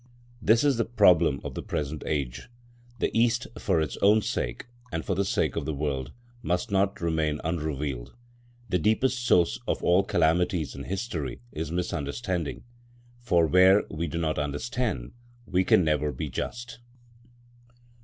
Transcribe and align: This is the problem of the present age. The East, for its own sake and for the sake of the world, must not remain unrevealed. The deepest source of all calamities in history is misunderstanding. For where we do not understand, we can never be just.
This 0.41 0.63
is 0.63 0.77
the 0.77 0.85
problem 0.85 1.39
of 1.43 1.53
the 1.53 1.61
present 1.61 2.01
age. 2.07 2.49
The 2.97 3.15
East, 3.15 3.45
for 3.59 3.79
its 3.79 3.97
own 3.97 4.23
sake 4.23 4.65
and 4.91 5.05
for 5.05 5.13
the 5.13 5.23
sake 5.23 5.55
of 5.55 5.65
the 5.65 5.75
world, 5.75 6.11
must 6.41 6.71
not 6.71 6.99
remain 7.01 7.39
unrevealed. 7.43 8.15
The 8.67 8.79
deepest 8.79 9.23
source 9.23 9.59
of 9.67 9.83
all 9.83 10.03
calamities 10.03 10.73
in 10.73 10.85
history 10.85 11.39
is 11.51 11.71
misunderstanding. 11.71 12.63
For 13.19 13.45
where 13.45 13.83
we 13.91 14.07
do 14.07 14.17
not 14.17 14.39
understand, 14.39 15.11
we 15.45 15.63
can 15.63 15.83
never 15.83 16.11
be 16.11 16.31
just. 16.31 16.79